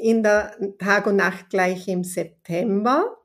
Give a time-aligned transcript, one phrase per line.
[0.00, 3.16] In der Tag- und Nachtgleiche im September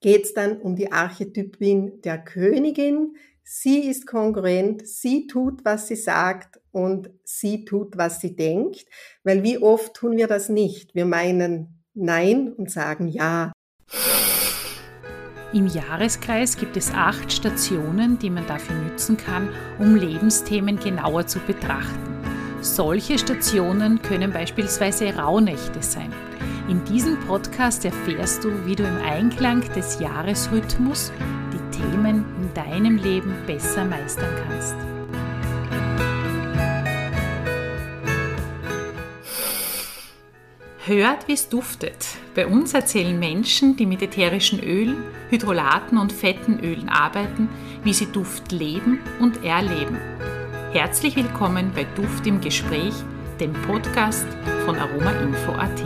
[0.00, 3.16] geht es dann um die Archetypin der Königin.
[3.42, 8.84] Sie ist kongruent, sie tut, was sie sagt und sie tut, was sie denkt,
[9.24, 10.94] weil wie oft tun wir das nicht?
[10.94, 13.52] Wir meinen Nein und sagen Ja.
[15.52, 19.48] Im Jahreskreis gibt es acht Stationen, die man dafür nützen kann,
[19.80, 22.09] um Lebensthemen genauer zu betrachten.
[22.62, 26.12] Solche Stationen können beispielsweise Rauhnächte sein.
[26.68, 31.10] In diesem Podcast erfährst du, wie du im Einklang des Jahresrhythmus
[31.54, 34.76] die Themen in deinem Leben besser meistern kannst.
[40.84, 42.06] Hört, wie es duftet.
[42.34, 47.48] Bei uns erzählen Menschen, die mit ätherischen Ölen, Hydrolaten und fetten Ölen arbeiten,
[47.84, 49.96] wie sie Duft leben und erleben.
[50.72, 52.94] Herzlich willkommen bei Duft im Gespräch,
[53.40, 54.24] dem Podcast
[54.64, 55.82] von aromainfo.at.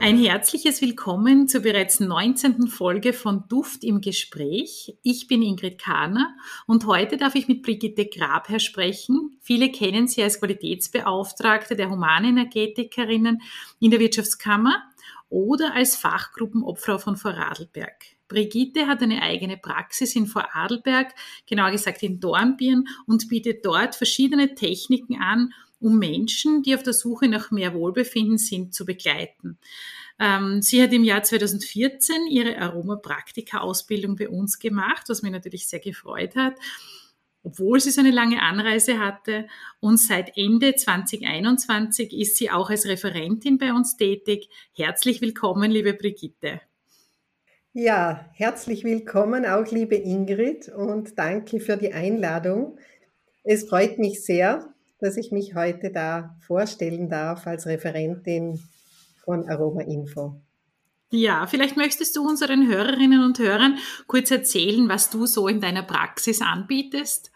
[0.00, 2.68] Ein herzliches Willkommen zur bereits 19.
[2.68, 4.96] Folge von Duft im Gespräch.
[5.02, 6.34] Ich bin Ingrid Kahner
[6.66, 9.38] und heute darf ich mit Brigitte Grabherr sprechen.
[9.42, 13.42] Viele kennen sie als Qualitätsbeauftragte der Humanenergetikerinnen
[13.80, 14.82] in der Wirtschaftskammer
[15.28, 18.15] oder als Fachgruppenobfrau von Vorarlberg.
[18.28, 21.14] Brigitte hat eine eigene Praxis in Vorarlberg,
[21.46, 26.92] genauer gesagt in Dornbirn und bietet dort verschiedene Techniken an, um Menschen, die auf der
[26.92, 29.58] Suche nach mehr Wohlbefinden sind, zu begleiten.
[30.18, 35.80] Ähm, sie hat im Jahr 2014 ihre Aromapraktika-Ausbildung bei uns gemacht, was mich natürlich sehr
[35.80, 36.54] gefreut hat,
[37.42, 39.46] obwohl sie so eine lange Anreise hatte.
[39.80, 44.48] Und seit Ende 2021 ist sie auch als Referentin bei uns tätig.
[44.72, 46.62] Herzlich willkommen, liebe Brigitte.
[47.78, 52.78] Ja, herzlich willkommen auch, liebe Ingrid, und danke für die Einladung.
[53.44, 58.58] Es freut mich sehr, dass ich mich heute da vorstellen darf als Referentin
[59.22, 60.40] von Aroma Info.
[61.10, 63.76] Ja, vielleicht möchtest du unseren Hörerinnen und Hörern
[64.06, 67.30] kurz erzählen, was du so in deiner Praxis anbietest?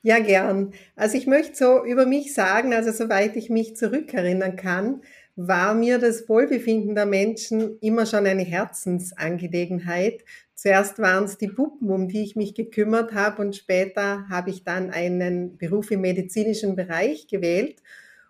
[0.00, 0.72] Ja, gern.
[0.96, 5.02] Also ich möchte so über mich sagen, also soweit ich mich zurückerinnern kann,
[5.34, 10.24] war mir das Wohlbefinden der Menschen immer schon eine Herzensangelegenheit.
[10.54, 14.64] Zuerst waren es die Puppen, um die ich mich gekümmert habe und später habe ich
[14.64, 17.82] dann einen Beruf im medizinischen Bereich gewählt.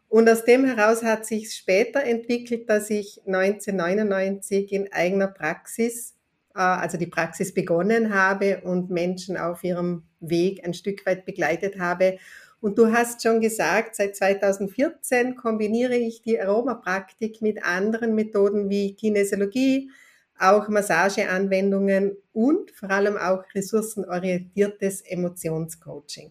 [0.09, 6.15] Und aus dem heraus hat sich später entwickelt, dass ich 1999 in eigener Praxis,
[6.55, 11.79] äh, also die Praxis begonnen habe und Menschen auf ihrem Weg ein Stück weit begleitet
[11.79, 12.19] habe
[12.63, 18.95] und du hast schon gesagt, seit 2014 kombiniere ich die Aromapraktik mit anderen Methoden wie
[18.95, 19.91] Kinesiologie,
[20.39, 26.31] auch Massageanwendungen und vor allem auch ressourcenorientiertes Emotionscoaching.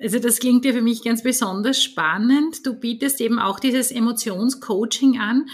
[0.00, 2.66] Also das klingt ja für mich ganz besonders spannend.
[2.66, 5.46] Du bietest eben auch dieses Emotionscoaching an.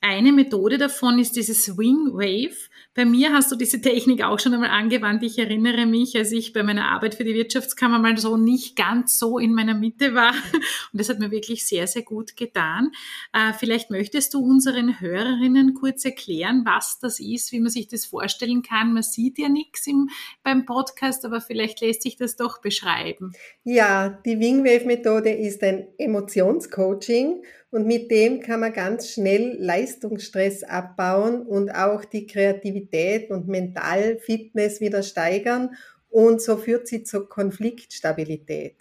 [0.00, 2.56] Eine Methode davon ist dieses Swing Wave.
[2.96, 5.22] Bei mir hast du diese Technik auch schon einmal angewandt.
[5.22, 9.18] Ich erinnere mich, als ich bei meiner Arbeit für die Wirtschaftskammer mal so nicht ganz
[9.18, 10.32] so in meiner Mitte war.
[10.92, 12.92] Und das hat mir wirklich sehr, sehr gut getan.
[13.34, 18.06] Äh, vielleicht möchtest du unseren Hörerinnen kurz erklären, was das ist, wie man sich das
[18.06, 18.94] vorstellen kann.
[18.94, 20.08] Man sieht ja nichts im,
[20.42, 23.32] beim Podcast, aber vielleicht lässt sich das doch beschreiben.
[23.62, 27.42] Ja, die Wingwave-Methode ist ein Emotionscoaching
[27.76, 34.80] und mit dem kann man ganz schnell Leistungsstress abbauen und auch die Kreativität und Mentalfitness
[34.80, 35.76] wieder steigern.
[36.08, 38.76] Und so führt sie zur Konfliktstabilität.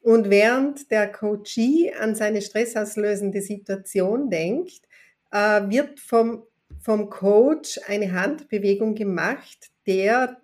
[0.00, 4.88] Und während der Coachee an seine stressauslösende Situation denkt,
[5.30, 6.42] äh, wird vom,
[6.80, 10.38] vom Coach eine Handbewegung gemacht, der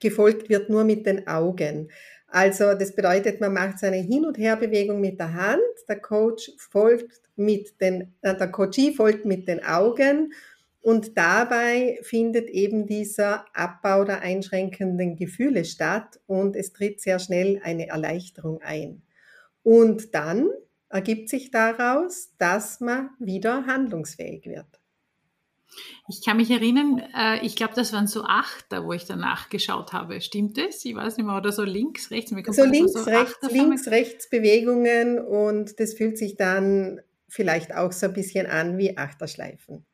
[0.00, 1.92] gefolgt wird nur mit den Augen.
[2.34, 7.20] Also das bedeutet, man macht so Hin- und Herbewegung mit der Hand, der Coach folgt
[7.36, 10.32] mit den, äh, der Coachie folgt mit den Augen
[10.80, 17.60] und dabei findet eben dieser Abbau der einschränkenden Gefühle statt und es tritt sehr schnell
[17.62, 19.02] eine Erleichterung ein.
[19.62, 20.50] Und dann
[20.88, 24.80] ergibt sich daraus, dass man wieder handlungsfähig wird.
[26.08, 29.92] Ich kann mich erinnern, äh, ich glaube, das waren so Achter, wo ich danach geschaut
[29.92, 30.20] habe.
[30.20, 30.84] Stimmt das?
[30.84, 31.36] Ich weiß nicht mehr.
[31.36, 32.30] Oder so links, rechts.
[32.30, 38.06] so links, so rechts, links, rechts Bewegungen und das fühlt sich dann vielleicht auch so
[38.06, 39.84] ein bisschen an wie Achterschleifen.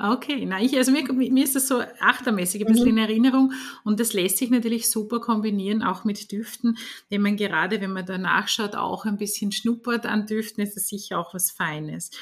[0.00, 2.98] Okay, na ich, also mir, mir ist das so achtermäßig ein bisschen mhm.
[2.98, 3.52] in Erinnerung
[3.82, 6.78] und das lässt sich natürlich super kombinieren, auch mit Düften,
[7.08, 10.86] wenn man gerade, wenn man danach schaut, auch ein bisschen schnuppert an Düften, ist das
[10.86, 12.12] sicher auch was Feines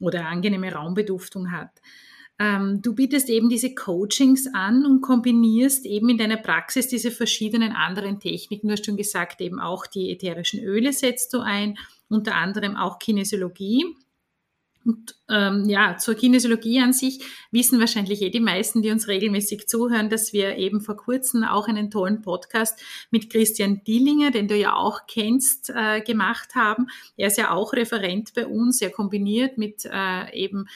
[0.00, 1.70] oder angenehme Raumbeduftung hat.
[2.40, 7.72] Ähm, du bietest eben diese Coachings an und kombinierst eben in deiner Praxis diese verschiedenen
[7.72, 8.68] anderen Techniken.
[8.68, 11.76] Du hast schon gesagt, eben auch die ätherischen Öle setzt du ein,
[12.08, 13.84] unter anderem auch Kinesiologie.
[14.84, 19.68] Und ähm, ja, zur Kinesiologie an sich wissen wahrscheinlich eh die meisten, die uns regelmäßig
[19.68, 22.80] zuhören, dass wir eben vor kurzem auch einen tollen Podcast
[23.10, 26.86] mit Christian Dillinger, den du ja auch kennst, äh, gemacht haben.
[27.18, 28.80] Er ist ja auch Referent bei uns.
[28.80, 30.66] Er kombiniert mit äh, eben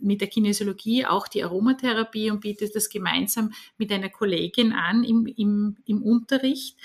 [0.00, 5.26] mit der Kinesiologie auch die Aromatherapie und bietet das gemeinsam mit einer Kollegin an im,
[5.26, 6.76] im, im Unterricht.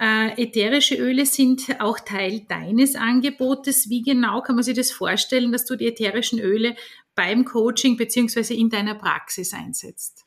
[0.00, 3.88] Äh, ätherische Öle sind auch Teil deines Angebotes.
[3.90, 6.76] Wie genau kann man sich das vorstellen, dass du die ätherischen Öle
[7.16, 10.24] beim Coaching beziehungsweise in deiner Praxis einsetzt?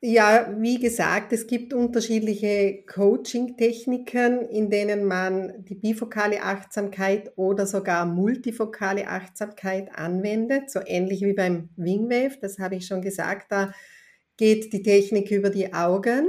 [0.00, 8.06] Ja, wie gesagt, es gibt unterschiedliche Coaching-Techniken, in denen man die bifokale Achtsamkeit oder sogar
[8.06, 13.72] multifokale Achtsamkeit anwendet, so ähnlich wie beim Wingwave, das habe ich schon gesagt, da
[14.36, 16.28] geht die Technik über die Augen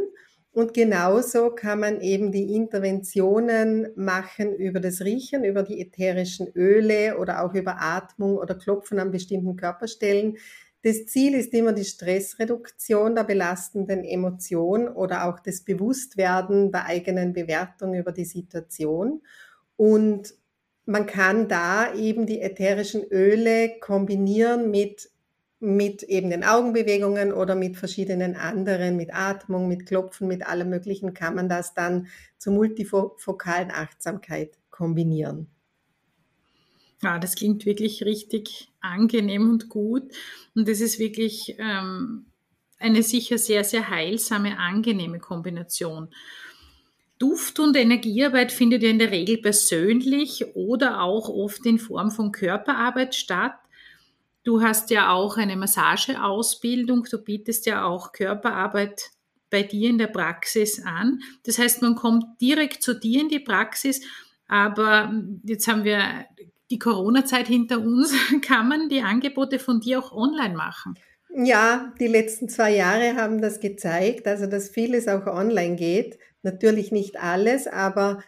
[0.52, 7.18] und genauso kann man eben die Interventionen machen über das Riechen, über die ätherischen Öle
[7.20, 10.38] oder auch über Atmung oder Klopfen an bestimmten Körperstellen.
[10.82, 17.34] Das Ziel ist immer die Stressreduktion der belastenden Emotion oder auch das Bewusstwerden der eigenen
[17.34, 19.22] Bewertung über die Situation.
[19.76, 20.34] Und
[20.86, 25.12] man kann da eben die ätherischen Öle kombinieren mit
[25.60, 31.14] mit eben den Augenbewegungen oder mit verschiedenen anderen, mit Atmung, mit Klopfen, mit allem Möglichen
[31.14, 32.08] kann man das dann
[32.38, 35.48] zur multifokalen Achtsamkeit kombinieren.
[37.02, 40.04] Ja, das klingt wirklich richtig angenehm und gut.
[40.56, 42.26] Und das ist wirklich ähm,
[42.78, 46.10] eine sicher sehr, sehr heilsame, angenehme Kombination.
[47.18, 52.32] Duft- und Energiearbeit findet ja in der Regel persönlich oder auch oft in Form von
[52.32, 53.60] Körperarbeit statt.
[54.44, 59.12] Du hast ja auch eine Massageausbildung, du bietest ja auch Körperarbeit
[59.50, 61.20] bei dir in der Praxis an.
[61.44, 64.02] Das heißt, man kommt direkt zu dir in die Praxis,
[64.48, 65.12] aber
[65.44, 66.26] jetzt haben wir
[66.72, 68.14] die Corona-Zeit hinter uns.
[68.42, 70.96] Kann man die Angebote von dir auch online machen?
[71.36, 76.18] Ja, die letzten zwei Jahre haben das gezeigt, also dass vieles auch online geht.
[76.42, 78.24] Natürlich nicht alles, aber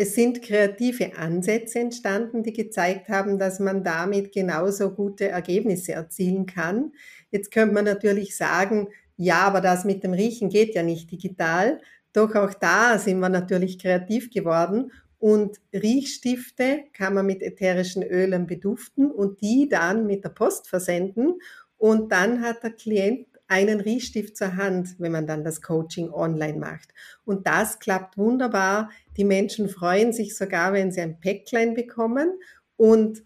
[0.00, 6.46] es sind kreative Ansätze entstanden, die gezeigt haben, dass man damit genauso gute Ergebnisse erzielen
[6.46, 6.92] kann.
[7.30, 8.88] Jetzt könnte man natürlich sagen,
[9.18, 11.82] ja, aber das mit dem Riechen geht ja nicht digital.
[12.14, 18.46] Doch auch da sind wir natürlich kreativ geworden und Riechstifte kann man mit ätherischen Ölen
[18.46, 21.34] beduften und die dann mit der Post versenden
[21.76, 26.58] und dann hat der Klient einen Riechstift zur Hand, wenn man dann das Coaching online
[26.58, 26.94] macht.
[27.24, 28.90] Und das klappt wunderbar.
[29.16, 32.38] Die Menschen freuen sich sogar, wenn sie ein Päcklein bekommen.
[32.76, 33.24] Und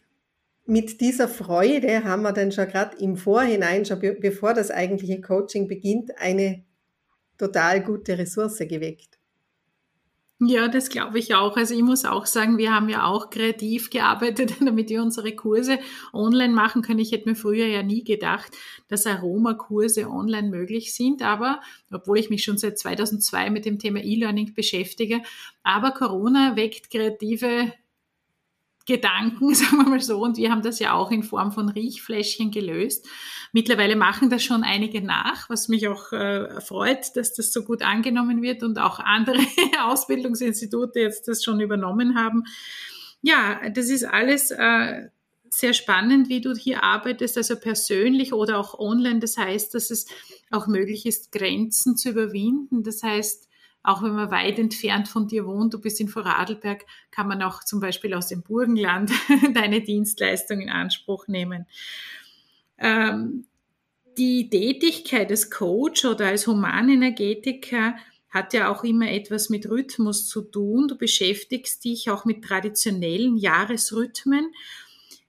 [0.65, 5.21] mit dieser Freude haben wir dann schon gerade im Vorhinein, schon be bevor das eigentliche
[5.21, 6.65] Coaching beginnt, eine
[7.37, 9.14] total gute Ressource geweckt.
[10.41, 11.57] Ja, das glaube ich auch.
[11.57, 15.79] Also ich muss auch sagen, wir haben ja auch kreativ gearbeitet, damit wir unsere Kurse
[16.13, 16.99] online machen können.
[16.99, 18.51] Ich hätte mir früher ja nie gedacht,
[18.89, 21.23] dass Aromakurse online möglich sind.
[21.23, 21.61] Aber,
[21.93, 25.23] obwohl ich mich schon seit 2002 mit dem Thema E-Learning beschäftige,
[25.63, 27.73] aber Corona weckt kreative
[28.87, 30.21] Gedanken, sagen wir mal so.
[30.21, 33.07] Und wir haben das ja auch in Form von Riechfläschchen gelöst.
[33.53, 37.83] Mittlerweile machen das schon einige nach, was mich auch äh, freut, dass das so gut
[37.83, 39.39] angenommen wird und auch andere
[39.85, 42.45] Ausbildungsinstitute jetzt das schon übernommen haben.
[43.23, 45.09] Ja, das ist alles äh,
[45.49, 49.21] sehr spannend, wie du hier arbeitest, also persönlich oder auch online.
[49.21, 50.07] Das heißt, dass es
[50.51, 52.83] auch möglich ist, Grenzen zu überwinden.
[52.83, 53.49] Das heißt,
[53.85, 57.63] auch wenn man weit entfernt von dir wohnt, du bist in Vorarlberg, kann man auch
[57.63, 59.13] zum Beispiel aus dem Burgenland
[59.55, 61.67] deine Dienstleistung in Anspruch nehmen.
[62.79, 63.47] Ähm,
[64.17, 67.95] die Tätigkeit als Coach oder als Humanenergetiker
[68.31, 70.89] hat ja auch immer etwas mit Rhythmus zu tun.
[70.89, 74.53] Du beschäftigst dich auch mit traditionellen Jahresrhythmen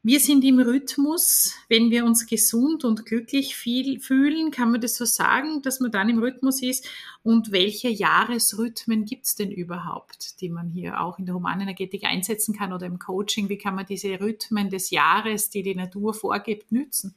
[0.05, 5.03] wir sind im Rhythmus, wenn wir uns gesund und glücklich fühlen, kann man das so
[5.03, 6.87] sagen, dass man dann im Rhythmus ist.
[7.23, 12.55] Und welche Jahresrhythmen gibt es denn überhaupt, die man hier auch in der Humanenergetik einsetzen
[12.55, 13.49] kann oder im Coaching?
[13.49, 17.15] Wie kann man diese Rhythmen des Jahres, die die Natur vorgibt, nützen?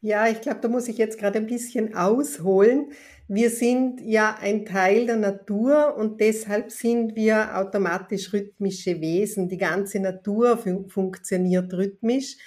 [0.00, 2.92] Ja, ich glaube, da muss ich jetzt gerade ein bisschen ausholen.
[3.30, 9.50] Wir sind ja ein Teil der Natur und deshalb sind wir automatisch rhythmische Wesen.
[9.50, 12.38] Die ganze Natur fun funktioniert rhythmisch.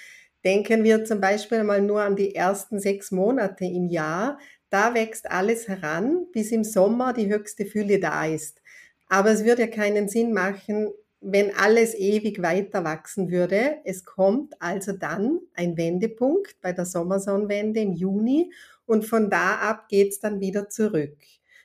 [0.44, 4.40] Denken wir zum Beispiel mal nur an die ersten sechs Monate im Jahr.
[4.70, 8.60] Da wächst alles heran, bis im Sommer die höchste Fülle da ist.
[9.08, 10.88] Aber es würde ja keinen Sinn machen,
[11.20, 13.76] wenn alles ewig weiter wachsen würde.
[13.84, 18.50] Es kommt also dann ein Wendepunkt bei der Sommersonnenwende im Juni
[18.92, 21.16] und von da ab geht's dann wieder zurück.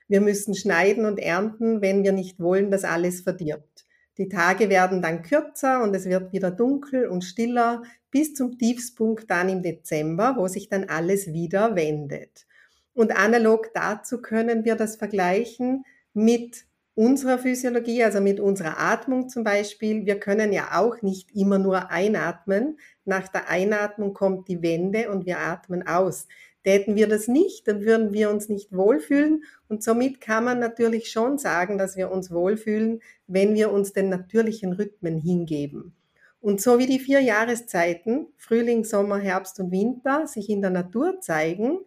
[0.07, 3.85] Wir müssen schneiden und ernten, wenn wir nicht wollen, dass alles verdirbt.
[4.17, 9.29] Die Tage werden dann kürzer und es wird wieder dunkel und stiller bis zum Tiefspunkt
[9.29, 12.47] dann im Dezember, wo sich dann alles wieder wendet.
[12.93, 16.65] Und analog dazu können wir das vergleichen mit
[16.97, 20.07] unserer Physiologie, also mit unserer Atmung zum Beispiel.
[20.07, 22.79] Wir können ja auch nicht immer nur einatmen.
[23.05, 26.27] Nach der Einatmung kommt die Wende und wir atmen aus.
[26.67, 29.45] Täten wir das nicht, dann würden wir uns nicht wohlfühlen.
[29.69, 34.09] Und somit kann man natürlich schon sagen, dass wir uns wohlfühlen, wenn wir uns den
[34.09, 35.95] natürlichen Rhythmen hingeben.
[36.41, 41.21] Und so wie die vier Jahreszeiten, Frühling, Sommer, Herbst und Winter, sich in der Natur
[41.21, 41.79] zeigen,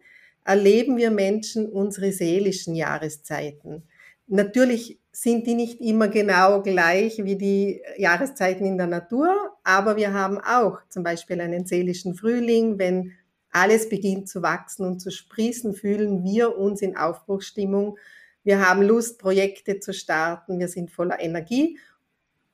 [0.45, 3.83] erleben wir Menschen unsere seelischen Jahreszeiten.
[4.25, 10.13] Natürlich sind die nicht immer genau gleich wie die Jahreszeiten in der Natur, aber wir
[10.13, 13.11] haben auch zum Beispiel einen seelischen Frühling, wenn
[13.51, 17.97] alles beginnt zu wachsen und zu sprießen, fühlen wir uns in Aufbruchsstimmung.
[18.43, 21.77] Wir haben Lust, Projekte zu starten, wir sind voller Energie.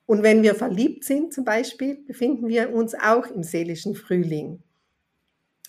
[0.06, 4.62] Und wenn wir verliebt sind zum Beispiel, befinden wir uns auch im seelischen Frühling.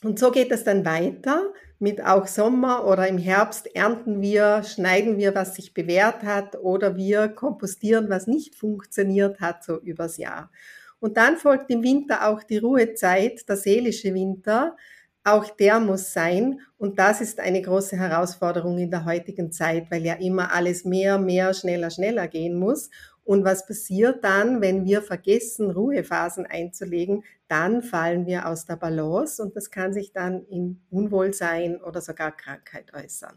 [0.01, 5.17] Und so geht es dann weiter mit auch Sommer oder im Herbst ernten wir, schneiden
[5.17, 10.51] wir, was sich bewährt hat oder wir kompostieren, was nicht funktioniert hat, so übers Jahr.
[10.99, 14.75] Und dann folgt im Winter auch die Ruhezeit, der seelische Winter.
[15.23, 16.61] Auch der muss sein.
[16.77, 21.17] Und das ist eine große Herausforderung in der heutigen Zeit, weil ja immer alles mehr,
[21.17, 22.89] mehr, schneller, schneller gehen muss.
[23.29, 27.23] Und was passiert dann, wenn wir vergessen, Ruhephasen einzulegen?
[27.47, 32.31] Dann fallen wir aus der Balance und das kann sich dann in Unwohlsein oder sogar
[32.31, 33.35] Krankheit äußern.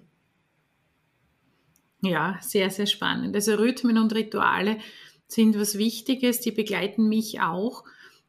[2.00, 3.34] Ja, sehr, sehr spannend.
[3.36, 4.78] Also Rhythmen und Rituale
[5.28, 7.84] sind was Wichtiges, die begleiten mich auch.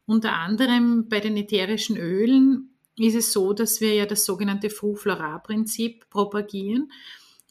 [0.06, 6.08] Unter anderem bei den ätherischen Ölen ist es so, dass wir ja das sogenannte Fru-Flora-Prinzip
[6.10, 6.90] propagieren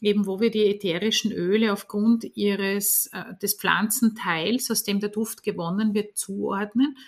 [0.04, 5.42] eben wo wir die ätherischen Öle aufgrund ihres, äh, des Pflanzenteils, aus dem der Duft
[5.42, 6.98] gewonnen wird, zuordnen.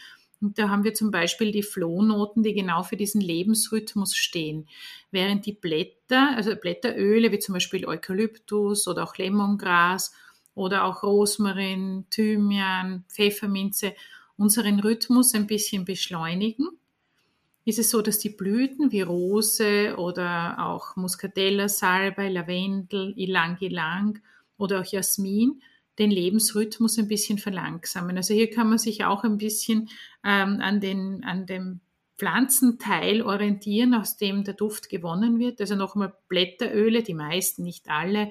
[0.40, 4.68] Und da haben wir zum Beispiel die Flohnoten, die genau für diesen Lebensrhythmus stehen.
[5.10, 10.12] Während die Blätter, also Blätteröle wie zum Beispiel Eukalyptus oder auch Lemongras
[10.54, 13.94] oder auch Rosmarin, Thymian, Pfefferminze
[14.38, 16.68] unseren Rhythmus ein bisschen beschleunigen
[17.66, 24.20] ist es so, dass die Blüten wie Rose oder auch Muscatella, Salbei, Lavendel, Ilang Ilang
[24.56, 25.60] oder auch Jasmin
[25.98, 28.16] den Lebensrhythmus ein bisschen verlangsamen.
[28.16, 29.88] Also hier kann man sich auch ein bisschen
[30.24, 31.80] ähm, an, den, an dem
[32.16, 35.60] Pflanzenteil orientieren, aus dem der Duft gewonnen wird.
[35.60, 38.30] Also nochmal Blätteröle, die meisten, nicht alle.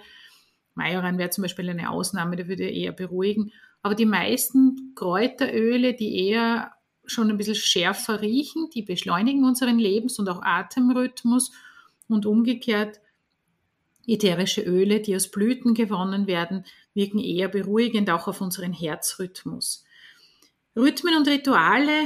[0.75, 3.51] Majoran wäre zum Beispiel eine Ausnahme, der würde eher beruhigen.
[3.81, 6.71] Aber die meisten Kräuteröle, die eher
[7.07, 11.51] schon ein bisschen schärfer riechen, die beschleunigen unseren Lebens- und auch Atemrhythmus.
[12.07, 13.00] Und umgekehrt
[14.07, 19.83] ätherische Öle, die aus Blüten gewonnen werden, wirken eher beruhigend auch auf unseren Herzrhythmus.
[20.75, 22.03] Rhythmen und Rituale,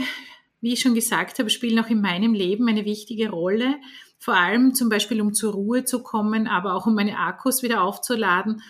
[0.62, 3.76] wie ich schon gesagt habe, spielen auch in meinem Leben eine wichtige Rolle,
[4.18, 7.84] vor allem zum Beispiel um zur Ruhe zu kommen, aber auch um meine Akkus wieder
[7.84, 8.62] aufzuladen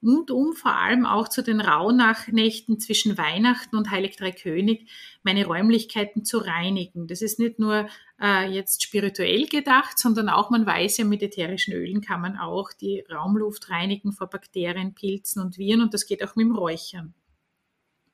[0.00, 4.88] und um vor allem auch zu den Rauhnächten zwischen Weihnachten und Heilig Drei König
[5.22, 7.06] meine Räumlichkeiten zu reinigen.
[7.06, 7.88] Das ist nicht nur
[8.20, 12.72] äh, jetzt spirituell gedacht, sondern auch, man weiß ja, mit ätherischen Ölen kann man auch
[12.72, 17.14] die Raumluft reinigen vor Bakterien, Pilzen und Viren und das geht auch mit dem Räuchern.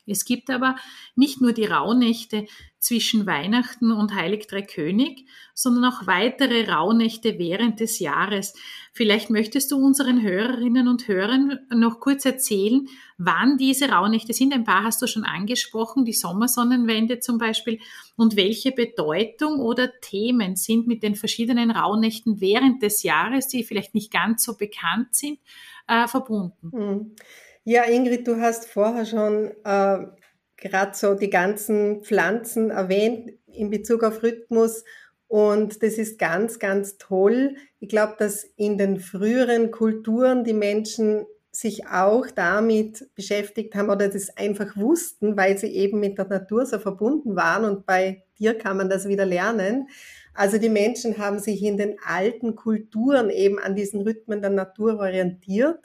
[0.06, 0.76] Es gibt aber
[1.14, 2.46] nicht nur die Rauhnächte
[2.78, 8.54] zwischen Weihnachten und Heilig Drei König, sondern auch weitere Rauhnächte während des Jahres.
[8.92, 14.52] Vielleicht möchtest du unseren Hörerinnen und Hörern noch kurz erzählen, wann diese Rauhnächte sind.
[14.52, 17.78] Ein paar hast du schon angesprochen, die Sommersonnenwende zum Beispiel.
[18.16, 23.94] Und welche Bedeutung oder Themen sind mit den verschiedenen Rauhnächten während des Jahres, die vielleicht
[23.94, 25.38] nicht ganz so bekannt sind,
[25.86, 26.70] äh, verbunden?
[26.72, 27.14] Mhm.
[27.64, 29.98] Ja, Ingrid, du hast vorher schon äh,
[30.56, 34.84] gerade so die ganzen Pflanzen erwähnt in Bezug auf Rhythmus.
[35.28, 37.54] Und das ist ganz, ganz toll.
[37.78, 44.08] Ich glaube, dass in den früheren Kulturen die Menschen sich auch damit beschäftigt haben oder
[44.08, 47.64] das einfach wussten, weil sie eben mit der Natur so verbunden waren.
[47.64, 49.86] Und bei dir kann man das wieder lernen.
[50.34, 54.98] Also die Menschen haben sich in den alten Kulturen eben an diesen Rhythmen der Natur
[54.98, 55.78] orientiert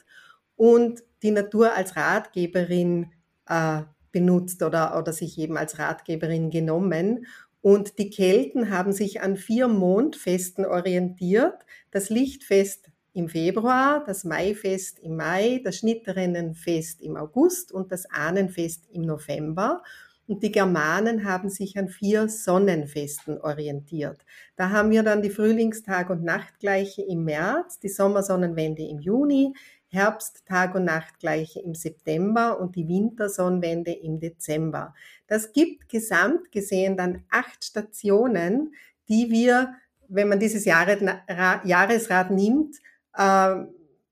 [0.58, 3.12] und die Natur als Ratgeberin
[3.48, 7.26] äh, benutzt oder, oder sich eben als Ratgeberin genommen.
[7.62, 11.64] Und die Kelten haben sich an vier Mondfesten orientiert.
[11.90, 18.86] Das Lichtfest im Februar, das Maifest im Mai, das Schnitterinnenfest im August und das Ahnenfest
[18.90, 19.82] im November.
[20.26, 24.26] Und die Germanen haben sich an vier Sonnenfesten orientiert.
[24.56, 29.54] Da haben wir dann die Frühlingstag- und Nachtgleiche im März, die Sommersonnenwende im Juni,
[29.90, 34.94] Herbst-Tag- und Nachtgleiche im September und die Wintersonnenwende im Dezember.
[35.26, 38.74] Das gibt gesamt gesehen dann acht Stationen,
[39.08, 39.74] die wir,
[40.08, 42.76] wenn man dieses Jahresrad nimmt,
[43.16, 43.54] äh,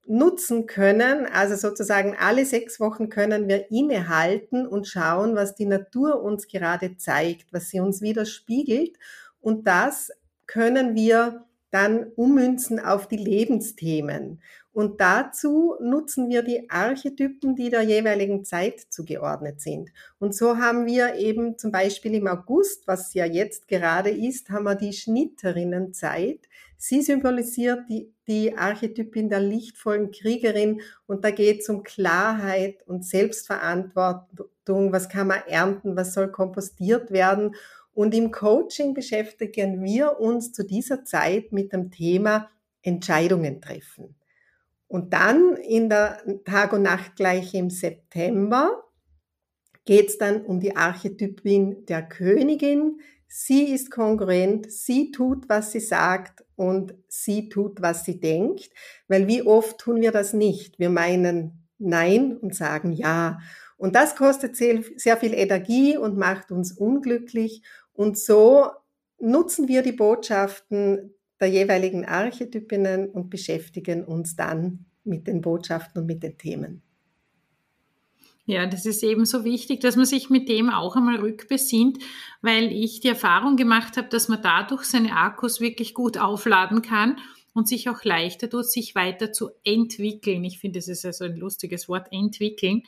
[0.07, 1.27] nutzen können.
[1.27, 6.97] Also sozusagen alle sechs Wochen können wir innehalten und schauen, was die Natur uns gerade
[6.97, 8.97] zeigt, was sie uns widerspiegelt.
[9.41, 10.11] Und das
[10.47, 14.41] können wir dann ummünzen auf die Lebensthemen.
[14.77, 19.91] Und dazu nutzen wir die Archetypen, die der jeweiligen Zeit zugeordnet sind.
[20.19, 24.65] Und so haben wir eben zum Beispiel im August, was ja jetzt gerade ist, haben
[24.65, 26.41] wir die Schnitterinnenzeit.
[26.77, 33.03] Sie symbolisiert die, die Archetypin der lichtvollen Kriegerin und da geht es um Klarheit und
[33.03, 34.93] Selbstverantwortung.
[34.93, 35.97] Was kann man ernten?
[35.97, 37.55] Was soll kompostiert werden?
[37.95, 42.51] Und im Coaching beschäftigen wir uns zu dieser Zeit mit dem Thema
[42.83, 44.16] Entscheidungen treffen.
[44.89, 48.85] Und dann in der Tag- und Nachtgleiche im September
[49.85, 53.01] geht es dann um die Archetypin der Königin.
[53.29, 58.71] Sie ist kongruent, sie tut, was sie sagt und sie tut, was sie denkt.
[59.09, 60.79] Weil wie oft tun wir das nicht?
[60.79, 63.41] Wir meinen Nein und sagen Ja.
[63.79, 67.63] Und das kostet sehr viel Energie und macht uns unglücklich.
[67.93, 68.71] Und so
[69.19, 76.07] nutzen wir die Botschaften der jeweiligen Archetypinnen und beschäftigen uns dann mit den Botschaften und
[76.07, 76.83] mit den Themen.
[78.49, 81.99] Ja, das ist eben so wichtig, dass man sich mit dem auch einmal rückbesinnt,
[82.43, 87.19] weil ich die Erfahrung gemacht habe, dass man dadurch seine Akkus wirklich gut aufladen kann
[87.55, 90.45] und sich auch leichter tut, sich weiter zu entwickeln.
[90.45, 92.85] Ich finde, das ist also ein lustiges Wort, entwickeln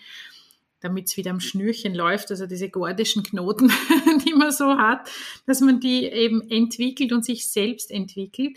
[0.81, 3.73] damit es wieder am Schnürchen läuft, also diese gordischen Knoten,
[4.27, 5.11] die man so hat,
[5.47, 8.57] dass man die eben entwickelt und sich selbst entwickelt.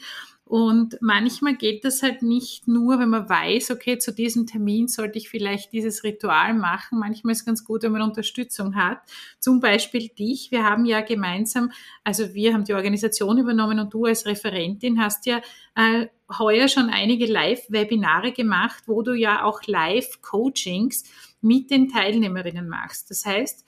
[0.51, 5.17] Und manchmal geht das halt nicht nur, wenn man weiß, okay, zu diesem Termin sollte
[5.17, 6.99] ich vielleicht dieses Ritual machen.
[6.99, 8.97] Manchmal ist es ganz gut, wenn man Unterstützung hat.
[9.39, 10.51] Zum Beispiel dich.
[10.51, 11.71] Wir haben ja gemeinsam,
[12.03, 15.39] also wir haben die Organisation übernommen und du als Referentin hast ja
[15.75, 21.05] äh, heuer schon einige Live-Webinare gemacht, wo du ja auch Live-Coachings
[21.39, 23.09] mit den Teilnehmerinnen machst.
[23.09, 23.63] Das heißt,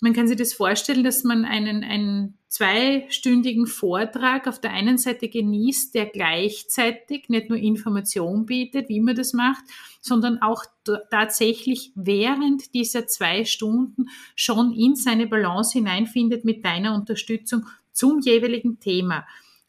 [0.00, 5.28] man kann sich das vorstellen, dass man einen, einen zweistündigen Vortrag auf der einen Seite
[5.28, 9.64] genießt, der gleichzeitig nicht nur Information bietet, wie man das macht,
[10.00, 10.64] sondern auch
[11.10, 18.80] tatsächlich während dieser zwei Stunden schon in seine Balance hineinfindet mit deiner Unterstützung zum jeweiligen
[18.80, 19.26] Thema.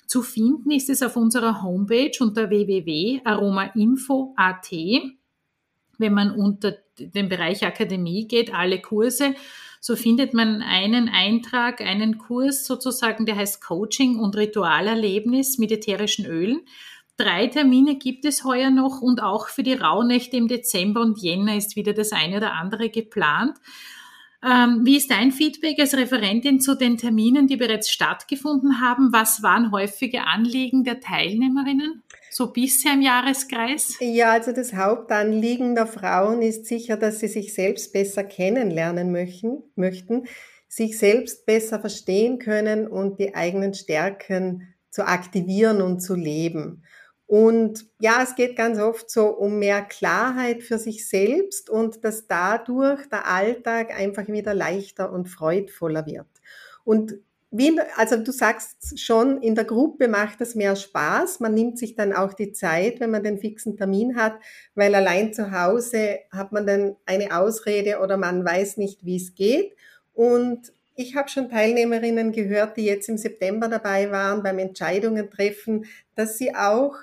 [0.08, 4.72] Zu finden ist es auf unserer Homepage unter www.aromainfo.at.
[5.98, 9.34] Wenn man unter den Bereich Akademie geht, alle Kurse,
[9.88, 16.26] so findet man einen Eintrag, einen Kurs sozusagen, der heißt Coaching und Ritualerlebnis mit ätherischen
[16.26, 16.60] Ölen.
[17.16, 21.56] Drei Termine gibt es heuer noch und auch für die Rauhnächte im Dezember und Jänner
[21.56, 23.56] ist wieder das eine oder andere geplant.
[24.44, 29.14] Ähm, wie ist dein Feedback als Referentin zu den Terminen, die bereits stattgefunden haben?
[29.14, 32.04] Was waren häufige Anliegen der Teilnehmerinnen?
[32.38, 33.98] So bisher im Jahreskreis?
[34.00, 39.64] Ja, also das Hauptanliegen der Frauen ist sicher, dass sie sich selbst besser kennenlernen möchten,
[39.74, 40.28] möchten
[40.68, 46.84] sich selbst besser verstehen können und die eigenen Stärken zu aktivieren und zu leben.
[47.26, 52.28] Und ja, es geht ganz oft so um mehr Klarheit für sich selbst und dass
[52.28, 56.28] dadurch der Alltag einfach wieder leichter und freudvoller wird.
[56.84, 57.16] Und
[57.50, 61.40] wie, also du sagst schon, in der Gruppe macht es mehr Spaß.
[61.40, 64.38] Man nimmt sich dann auch die Zeit, wenn man den fixen Termin hat,
[64.76, 69.34] weil allein zu Hause hat man dann eine Ausrede oder man weiß nicht, wie es
[69.34, 69.74] geht.
[70.14, 75.86] Und ich habe schon Teilnehmerinnen gehört, die jetzt im September dabei waren beim Entscheidungen treffen,
[76.16, 76.96] dass sie auch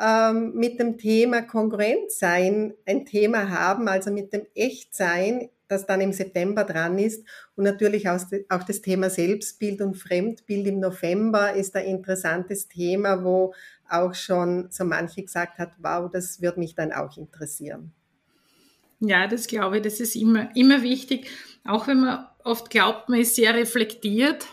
[0.00, 6.12] ähm, mit dem Thema Kongruentsein ein Thema haben, also mit dem Echtsein, das dann im
[6.12, 7.26] September dran ist.
[7.56, 13.54] Und natürlich auch das Thema Selbstbild und Fremdbild im November ist ein interessantes Thema, wo
[13.88, 17.92] auch schon so manche gesagt hat, wow, das wird mich dann auch interessieren.
[19.00, 21.28] Ja, das glaube ich, das ist immer, immer wichtig.
[21.64, 24.46] Auch wenn man oft glaubt, man ist sehr reflektiert,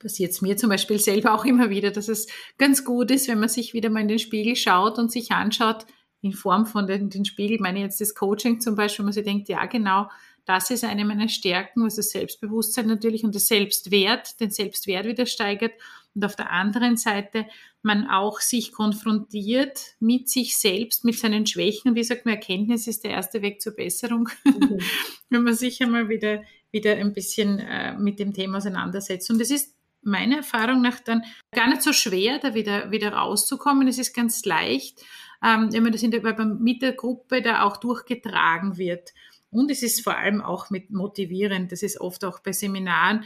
[0.00, 2.26] passiert es mir zum Beispiel selber auch immer wieder, dass es
[2.58, 5.86] ganz gut ist, wenn man sich wieder mal in den Spiegel schaut und sich anschaut,
[6.24, 9.24] in Form von den, den Spiegel, meine jetzt das Coaching zum Beispiel, wo man sich
[9.24, 10.08] denkt, ja genau,
[10.46, 15.26] das ist eine meiner Stärken, was das Selbstbewusstsein natürlich und das Selbstwert, den Selbstwert wieder
[15.26, 15.72] steigert.
[16.14, 17.46] Und auf der anderen Seite
[17.82, 21.90] man auch sich konfrontiert mit sich selbst, mit seinen Schwächen.
[21.90, 24.78] Und wie gesagt, Erkenntnis ist der erste Weg zur Besserung, mhm.
[25.28, 29.30] wenn man sich einmal wieder, wieder ein bisschen äh, mit dem Thema auseinandersetzt.
[29.30, 33.88] Und es ist meiner Erfahrung nach dann gar nicht so schwer, da wieder, wieder rauszukommen.
[33.88, 35.02] Es ist ganz leicht,
[35.44, 36.22] ähm, wenn man das in der,
[36.58, 39.12] mit der Gruppe da auch durchgetragen wird.
[39.50, 41.70] Und es ist vor allem auch mit motivierend.
[41.70, 43.24] Das ist oft auch bei Seminaren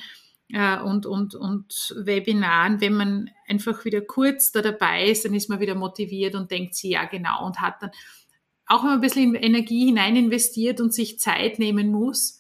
[0.52, 5.48] äh, und, und, und Webinaren, wenn man einfach wieder kurz da dabei ist, dann ist
[5.48, 7.90] man wieder motiviert und denkt sich, ja genau, und hat dann
[8.68, 12.38] auch wenn man ein bisschen Energie hinein investiert und sich Zeit nehmen muss,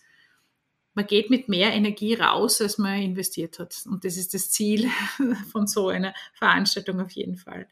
[0.92, 3.82] man geht mit mehr Energie raus, als man investiert hat.
[3.86, 4.90] Und das ist das Ziel
[5.52, 7.66] von so einer Veranstaltung auf jeden Fall.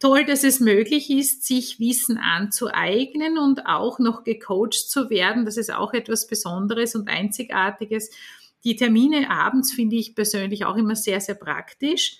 [0.00, 5.44] Toll, dass es möglich ist, sich Wissen anzueignen und auch noch gecoacht zu werden.
[5.44, 8.10] Das ist auch etwas Besonderes und Einzigartiges.
[8.62, 12.18] Die Termine abends finde ich persönlich auch immer sehr, sehr praktisch.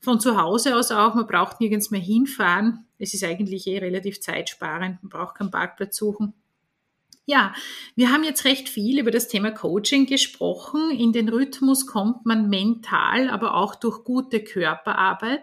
[0.00, 2.86] Von zu Hause aus auch, man braucht nirgends mehr hinfahren.
[2.98, 6.32] Es ist eigentlich eh relativ zeitsparend, man braucht keinen Parkplatz suchen.
[7.24, 7.54] Ja,
[7.94, 10.90] wir haben jetzt recht viel über das Thema Coaching gesprochen.
[10.90, 15.42] In den Rhythmus kommt man mental, aber auch durch gute Körperarbeit.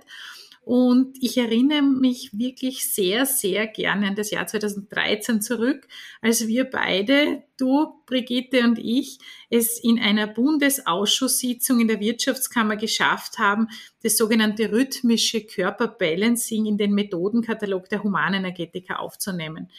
[0.70, 5.88] Und ich erinnere mich wirklich sehr, sehr gerne an das Jahr 2013 zurück,
[6.22, 9.18] als wir beide, du, Brigitte und ich,
[9.50, 13.70] es in einer Bundesausschusssitzung in der Wirtschaftskammer geschafft haben,
[14.04, 19.72] das sogenannte rhythmische Körperbalancing in den Methodenkatalog der Humanenergetiker aufzunehmen.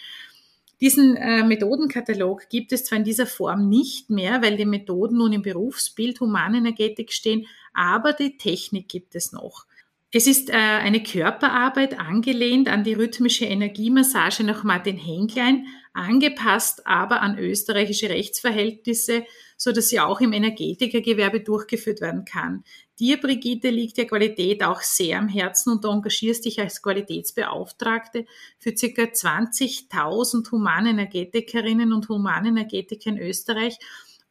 [0.80, 5.34] Diesen äh, Methodenkatalog gibt es zwar in dieser Form nicht mehr, weil die Methoden nun
[5.34, 9.66] im Berufsbild Humanenergetik stehen, aber die Technik gibt es noch.
[10.12, 17.22] Es ist äh, eine Körperarbeit angelehnt an die rhythmische Energiemassage nach Martin Henklein, angepasst aber
[17.22, 19.24] an österreichische Rechtsverhältnisse,
[19.56, 22.64] so dass sie auch im Energetikergewerbe durchgeführt werden kann.
[22.98, 28.26] Dir, Brigitte, liegt ja Qualität auch sehr am Herzen und du engagierst dich als Qualitätsbeauftragte
[28.58, 29.02] für ca.
[29.02, 33.78] 20.000 Humanenergetikerinnen und Humanenergetiker in Österreich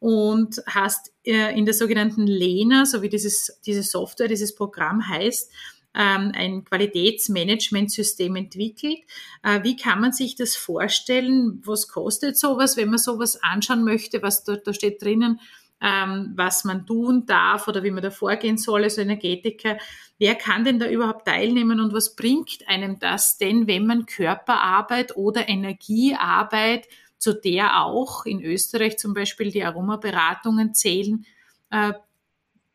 [0.00, 5.52] und hast äh, in der sogenannten LENA, so wie dieses, diese Software, dieses Programm heißt,
[5.94, 8.98] ähm, ein Qualitätsmanagementsystem entwickelt.
[9.42, 11.60] Äh, wie kann man sich das vorstellen?
[11.64, 14.22] Was kostet sowas, wenn man sowas anschauen möchte?
[14.22, 15.40] Was da, da steht drinnen,
[15.82, 19.78] ähm, was man tun darf oder wie man da vorgehen soll als Energetiker.
[20.18, 25.16] Wer kann denn da überhaupt teilnehmen und was bringt einem das denn, wenn man Körperarbeit
[25.16, 26.86] oder Energiearbeit
[27.20, 31.24] zu der auch in Österreich zum Beispiel die Aromaberatungen zählen,
[31.70, 31.92] äh,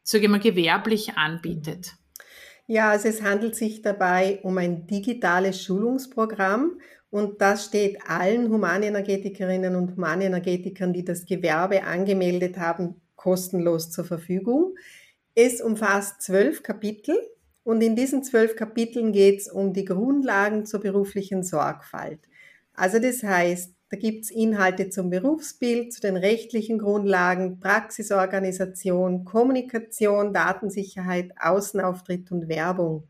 [0.03, 1.95] sage ich mal, gewerblich anbietet.
[2.67, 6.79] Ja, also es handelt sich dabei um ein digitales Schulungsprogramm
[7.09, 14.75] und das steht allen Humanenergetikerinnen und Humanenergetikern, die das Gewerbe angemeldet haben, kostenlos zur Verfügung.
[15.33, 17.17] Es umfasst zwölf Kapitel
[17.63, 22.19] und in diesen zwölf Kapiteln geht es um die Grundlagen zur beruflichen Sorgfalt.
[22.73, 30.33] Also das heißt, da gibt es Inhalte zum Berufsbild, zu den rechtlichen Grundlagen, Praxisorganisation, Kommunikation,
[30.33, 33.07] Datensicherheit, Außenauftritt und Werbung.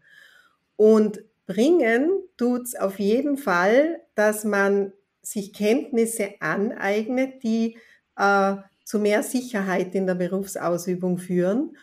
[0.75, 7.77] Und bringen tut es auf jeden Fall, dass man sich Kenntnisse aneignet, die
[8.17, 11.75] äh, zu mehr Sicherheit in der Berufsausübung führen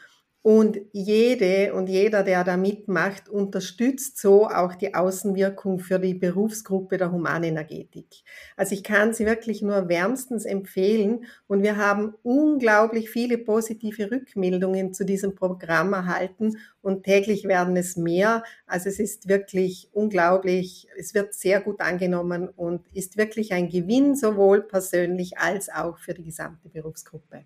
[0.42, 6.98] und jede und jeder, der da mitmacht, unterstützt so auch die Außenwirkung für die Berufsgruppe
[6.98, 8.24] der Humanenergetik.
[8.57, 14.92] Also ich kann sie wirklich nur wärmstens empfehlen und wir haben unglaublich viele positive Rückmeldungen
[14.92, 18.42] zu diesem Programm erhalten und täglich werden es mehr.
[18.66, 20.88] Also es ist wirklich unglaublich.
[20.98, 26.14] Es wird sehr gut angenommen und ist wirklich ein Gewinn sowohl persönlich als auch für
[26.14, 27.44] die gesamte Berufsgruppe.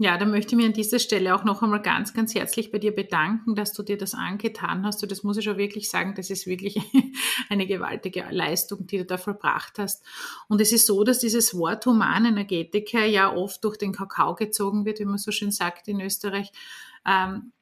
[0.00, 2.78] Ja, da möchte ich mich an dieser Stelle auch noch einmal ganz, ganz herzlich bei
[2.78, 5.02] dir bedanken, dass du dir das angetan hast.
[5.02, 6.80] Und das muss ich schon wirklich sagen, das ist wirklich
[7.48, 10.04] eine gewaltige Leistung, die du da vollbracht hast.
[10.48, 15.00] Und es ist so, dass dieses Wort Humanenergetiker ja oft durch den Kakao gezogen wird,
[15.00, 16.52] wie man so schön sagt in Österreich.
[17.04, 17.52] Ähm,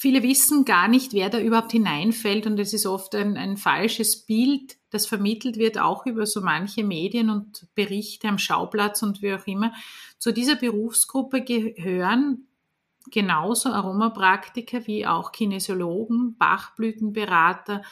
[0.00, 4.24] viele wissen gar nicht, wer da überhaupt hineinfällt und es ist oft ein, ein falsches
[4.24, 9.34] Bild, das vermittelt wird, auch über so manche Medien und Berichte am Schauplatz und wie
[9.34, 9.74] auch immer.
[10.16, 12.46] Zu dieser Berufsgruppe gehören
[13.10, 17.82] genauso Aromapraktiker wie auch Kinesiologen, Bachblütenberater,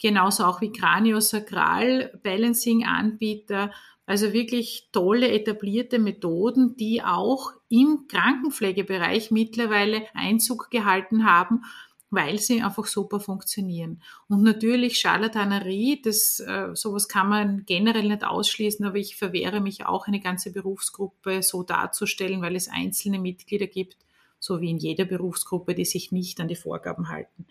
[0.00, 3.72] genauso auch wie Craniosakral Balancing Anbieter,
[4.06, 11.62] also wirklich tolle etablierte Methoden, die auch im Krankenpflegebereich mittlerweile Einzug gehalten haben,
[12.10, 14.00] weil sie einfach super funktionieren.
[14.28, 19.86] Und natürlich Charlatanerie, das äh, sowas kann man generell nicht ausschließen, aber ich verwehre mich
[19.86, 23.96] auch eine ganze Berufsgruppe so darzustellen, weil es einzelne Mitglieder gibt,
[24.38, 27.46] so wie in jeder Berufsgruppe, die sich nicht an die Vorgaben halten.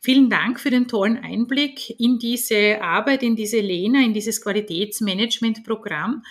[0.00, 6.22] Vielen Dank für den tollen Einblick in diese Arbeit, in diese Lena, in dieses Qualitätsmanagementprogramm.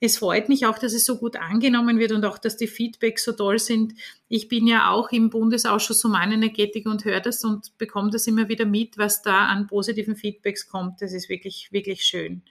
[0.00, 3.24] Es freut mich auch, dass es so gut angenommen wird und auch, dass die Feedbacks
[3.24, 3.94] so toll sind.
[4.28, 8.66] Ich bin ja auch im Bundesausschuss Humanenergetik und höre das und bekomme das immer wieder
[8.66, 11.00] mit, was da an positiven Feedbacks kommt.
[11.00, 12.42] Das ist wirklich, wirklich schön.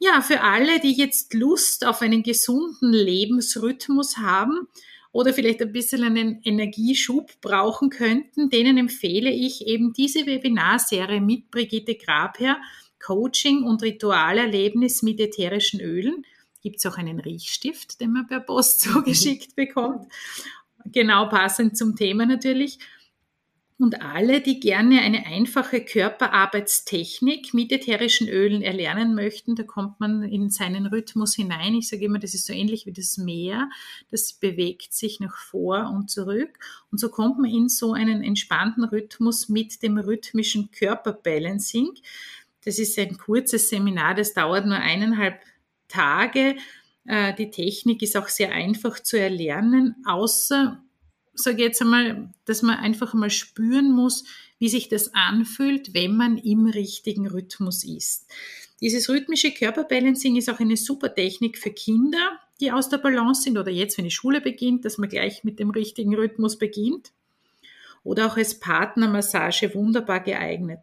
[0.00, 4.66] Ja, für alle, die jetzt Lust auf einen gesunden Lebensrhythmus haben,
[5.12, 11.50] oder vielleicht ein bisschen einen Energieschub brauchen könnten, denen empfehle ich eben diese Webinarserie mit
[11.50, 12.56] Brigitte Grabherr,
[12.98, 16.24] Coaching und Ritualerlebnis mit ätherischen Ölen.
[16.62, 20.10] Gibt es auch einen Riechstift, den man per Post zugeschickt bekommt.
[20.86, 22.78] Genau passend zum Thema natürlich.
[23.82, 30.22] Und alle, die gerne eine einfache Körperarbeitstechnik mit ätherischen Ölen erlernen möchten, da kommt man
[30.22, 31.74] in seinen Rhythmus hinein.
[31.74, 33.68] Ich sage immer, das ist so ähnlich wie das Meer.
[34.08, 36.60] Das bewegt sich nach vor und zurück.
[36.92, 41.90] Und so kommt man in so einen entspannten Rhythmus mit dem rhythmischen Körperbalancing.
[42.64, 45.40] Das ist ein kurzes Seminar, das dauert nur eineinhalb
[45.88, 46.54] Tage.
[47.04, 50.80] Äh, die Technik ist auch sehr einfach zu erlernen, außer
[51.34, 54.24] sage ich jetzt einmal, dass man einfach mal spüren muss,
[54.58, 58.26] wie sich das anfühlt, wenn man im richtigen Rhythmus ist.
[58.80, 63.56] Dieses rhythmische Körperbalancing ist auch eine super Technik für Kinder, die aus der Balance sind
[63.58, 67.12] oder jetzt, wenn die Schule beginnt, dass man gleich mit dem richtigen Rhythmus beginnt.
[68.04, 70.80] Oder auch als Partnermassage wunderbar geeignet.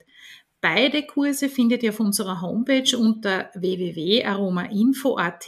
[0.62, 5.48] Beide Kurse findet ihr auf unserer Homepage unter www.aromainfo.at,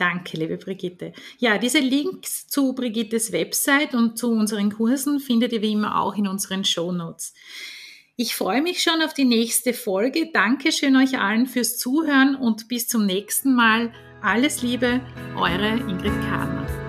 [0.02, 1.12] Danke, liebe Brigitte.
[1.38, 6.16] Ja, diese Links zu Brigittes Website und zu unseren Kursen findet ihr wie immer auch
[6.16, 7.34] in unseren Show Notes.
[8.16, 10.30] Ich freue mich schon auf die nächste Folge.
[10.32, 13.92] Dankeschön euch allen fürs Zuhören und bis zum nächsten Mal.
[14.20, 15.00] Alles Liebe,
[15.36, 16.81] eure Ingrid Kahner.